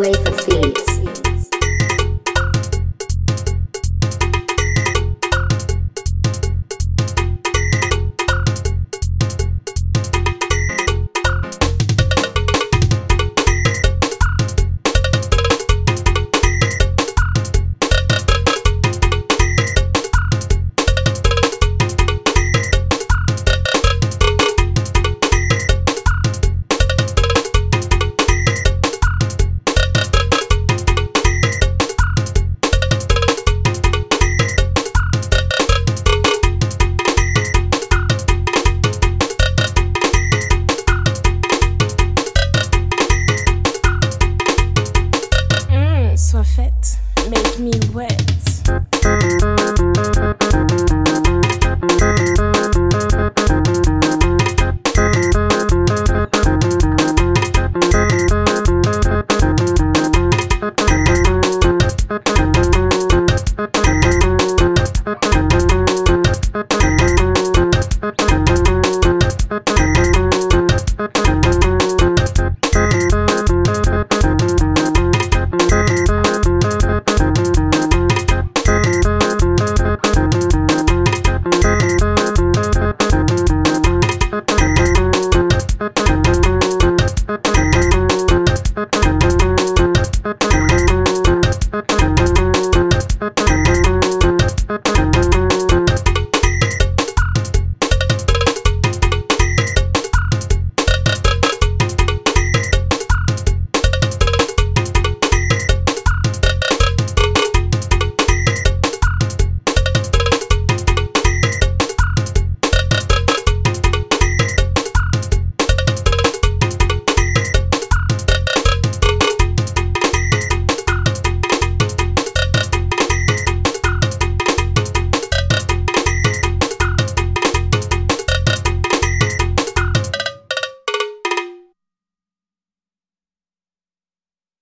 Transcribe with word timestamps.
Sway 0.00 0.14
for 0.14 0.38
Seeds. 0.38 0.89